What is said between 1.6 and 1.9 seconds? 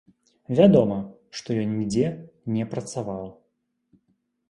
ён